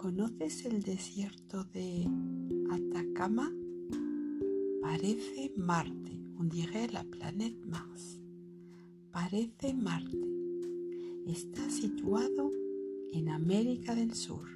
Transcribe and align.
¿Conoces 0.00 0.64
el 0.64 0.82
desierto 0.82 1.64
de 1.64 2.08
Atacama? 2.70 3.52
Parece 4.80 5.52
Marte, 5.56 6.18
on 6.38 6.48
dirait 6.48 6.90
la 6.90 7.04
planète 7.04 7.62
Mars. 7.66 8.18
Parece 9.12 9.74
Marte. 9.74 10.16
Está 11.26 11.68
situado 11.68 12.50
en 13.12 13.28
América 13.28 13.94
del 13.94 14.14
Sur, 14.14 14.48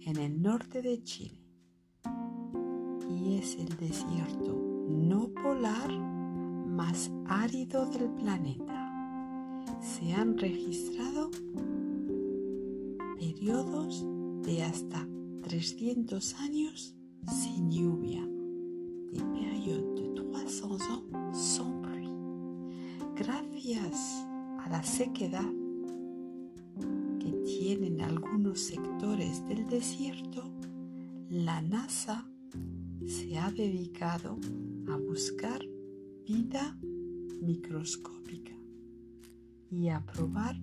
en 0.00 0.16
el 0.16 0.40
norte 0.40 0.80
de 0.80 1.02
Chile. 1.02 1.44
Y 3.10 3.34
es 3.34 3.56
el 3.56 3.76
desierto 3.76 4.86
no 4.88 5.28
polar 5.42 5.90
más 5.90 7.10
árido 7.26 7.84
del 7.86 8.10
planeta. 8.10 9.64
Se 9.80 10.12
han 10.12 10.38
registrado 10.38 11.30
periodos 13.18 14.06
de 14.44 14.62
hasta 14.62 15.06
300 15.42 16.34
años 16.34 16.94
sin 17.26 17.70
lluvia, 17.70 18.24
des 19.12 19.24
périodes 19.24 20.14
de 20.14 20.22
300 20.30 20.80
ans 20.82 21.02
sans 21.32 21.82
pluie. 21.82 22.12
Gracias 23.16 24.24
a 24.60 24.68
la 24.70 24.82
sequedad 24.84 25.50
que 27.18 27.32
tienen 27.44 28.00
algunos 28.00 28.60
sectores 28.60 29.44
del 29.48 29.66
desierto, 29.66 30.44
la 31.28 31.60
NASA 31.60 32.24
se 33.04 33.36
ha 33.36 33.50
dedicado 33.50 34.38
a 34.88 34.96
buscar 34.96 35.60
vida 36.24 36.78
microscópica 37.42 38.52
y 39.70 39.88
a 39.88 40.04
probar 40.06 40.56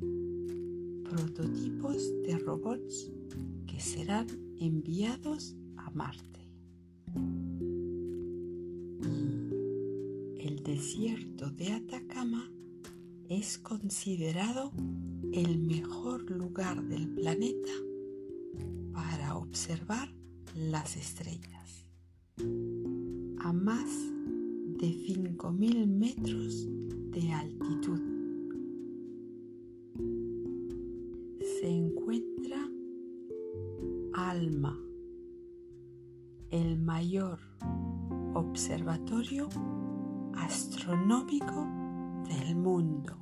prototipos 1.05 2.11
de 2.23 2.37
robots 2.37 3.11
que 3.67 3.79
serán 3.79 4.27
enviados 4.59 5.55
a 5.77 5.89
Marte. 5.91 6.49
El 10.39 10.63
desierto 10.63 11.49
de 11.51 11.71
Atacama 11.71 12.51
es 13.29 13.57
considerado 13.57 14.71
el 15.31 15.59
mejor 15.59 16.29
lugar 16.29 16.83
del 16.83 17.07
planeta 17.09 17.71
para 18.93 19.35
observar 19.35 20.13
las 20.55 20.97
estrellas. 20.97 21.85
A 23.39 23.53
más 23.53 23.89
de 24.79 24.87
5.000 24.87 25.87
metros 25.87 26.67
Se 31.59 31.69
encuentra 31.69 32.57
ALMA, 34.13 34.77
el 36.51 36.79
mayor 36.79 37.39
observatorio 38.33 39.47
astronómico 40.35 41.67
del 42.27 42.55
mundo 42.55 43.17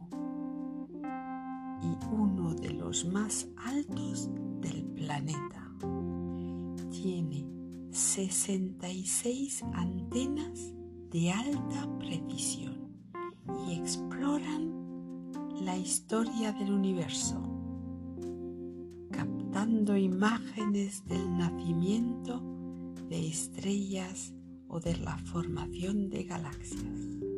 y 1.81 2.05
uno 2.11 2.55
de 2.55 2.71
los 2.71 3.05
más 3.05 3.47
altos 3.57 4.29
del 4.61 4.83
planeta. 4.85 5.71
Tiene 6.89 7.47
66 7.91 9.63
antenas 9.73 10.73
de 11.11 11.31
alta 11.31 11.97
precisión 11.99 12.89
y 13.67 13.73
exploran 13.73 14.73
la 15.61 15.77
historia 15.77 16.51
del 16.51 16.72
universo, 16.72 17.41
retratando 19.53 19.96
imágenes 19.96 21.06
del 21.06 21.38
nacimiento 21.38 22.41
de 23.08 23.28
estrellas 23.28 24.34
o 24.68 24.80
de 24.80 24.97
la 24.97 25.16
formación 25.18 26.09
de 26.09 26.24
galaxias. 26.24 27.32